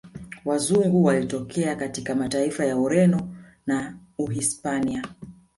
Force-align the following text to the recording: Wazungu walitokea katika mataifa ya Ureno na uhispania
Wazungu 0.45 1.03
walitokea 1.03 1.75
katika 1.75 2.15
mataifa 2.15 2.65
ya 2.65 2.77
Ureno 2.77 3.35
na 3.65 3.97
uhispania 4.17 5.05